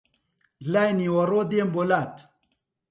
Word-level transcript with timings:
لای 0.71 0.91
نیوەڕۆ 0.99 1.41
دێم 1.49 1.69
بۆ 1.73 1.83
لات 1.89 2.15